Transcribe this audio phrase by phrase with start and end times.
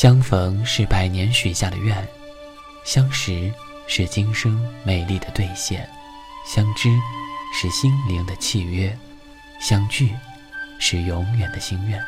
[0.00, 2.08] 相逢是百年许下的愿
[2.84, 3.52] 相识
[3.86, 5.86] 是今生美丽的兑现
[6.46, 6.88] 相知
[7.52, 8.98] 是心灵的契约
[9.60, 10.10] 相聚
[10.78, 12.02] 是永远的心愿。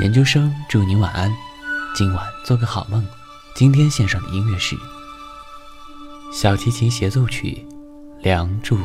[0.00, 1.30] 研究生祝您晚安
[1.94, 3.06] 今晚做个好梦
[3.54, 4.74] 今天献上的音乐是
[6.32, 7.62] 小提琴协奏曲
[8.22, 8.78] 梁祝。